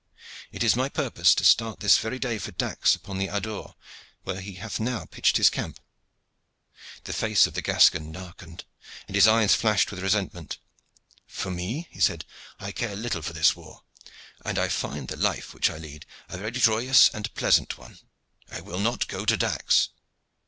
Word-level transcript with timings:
It 0.51 0.63
is 0.63 0.75
my 0.75 0.89
purpose 0.89 1.35
to 1.35 1.43
start 1.43 1.79
this 1.79 1.99
very 1.99 2.17
day 2.17 2.39
for 2.39 2.49
Dax 2.51 2.95
upon 2.95 3.19
the 3.19 3.27
Adour, 3.27 3.75
where 4.23 4.41
he 4.41 4.55
hath 4.55 4.79
now 4.79 5.05
pitched 5.05 5.37
his 5.37 5.51
camp." 5.51 5.79
The 7.03 7.13
face 7.13 7.45
of 7.45 7.53
the 7.53 7.61
Gascon 7.61 8.11
darkened, 8.11 8.65
and 9.07 9.13
his 9.13 9.27
eyes 9.27 9.53
flashed 9.53 9.91
with 9.91 9.99
resentment. 10.01 10.57
"For 11.27 11.51
me," 11.51 11.87
he 11.91 11.99
said, 11.99 12.25
"I 12.59 12.71
care 12.71 12.95
little 12.95 13.21
for 13.21 13.33
this 13.33 13.55
war, 13.55 13.83
and 14.43 14.57
I 14.57 14.69
find 14.69 15.07
the 15.07 15.17
life 15.17 15.53
which 15.53 15.69
I 15.69 15.77
lead 15.77 16.07
a 16.29 16.39
very 16.39 16.49
joyous 16.49 17.09
and 17.13 17.31
pleasant 17.35 17.77
one. 17.77 17.99
I 18.49 18.61
will 18.61 18.79
not 18.79 19.07
go 19.07 19.23
to 19.25 19.37
Dax." 19.37 19.89